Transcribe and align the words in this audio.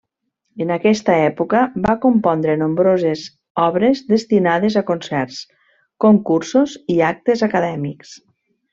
En 0.63 0.69
aquesta 0.75 1.17
època 1.25 1.61
va 1.83 1.93
compondre 2.05 2.55
nombroses 2.63 3.27
obres 3.67 4.03
destinades 4.15 4.81
a 4.81 4.85
concerts, 4.91 5.41
concursos 6.07 6.79
i 6.97 7.01
actes 7.15 7.49
acadèmics. 7.53 8.21